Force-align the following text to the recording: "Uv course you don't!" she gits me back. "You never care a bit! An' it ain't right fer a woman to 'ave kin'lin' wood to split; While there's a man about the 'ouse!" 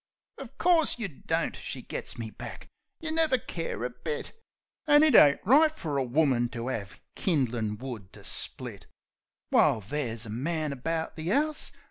"Uv 0.39 0.57
course 0.57 0.97
you 0.97 1.07
don't!" 1.07 1.55
she 1.55 1.83
gits 1.83 2.17
me 2.17 2.31
back. 2.31 2.67
"You 3.01 3.11
never 3.11 3.37
care 3.37 3.83
a 3.83 3.89
bit! 3.91 4.31
An' 4.87 5.03
it 5.03 5.13
ain't 5.13 5.41
right 5.45 5.77
fer 5.77 5.95
a 5.97 6.03
woman 6.03 6.49
to 6.49 6.71
'ave 6.71 6.95
kin'lin' 7.15 7.77
wood 7.77 8.11
to 8.13 8.23
split; 8.23 8.87
While 9.51 9.79
there's 9.79 10.25
a 10.25 10.31
man 10.31 10.71
about 10.73 11.17
the 11.17 11.31
'ouse!" 11.31 11.71